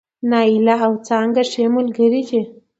[0.29, 2.41] نايله او څانګه ښې ملګرې دي